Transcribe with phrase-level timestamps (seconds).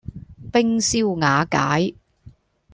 [0.51, 1.93] 冰消瓦解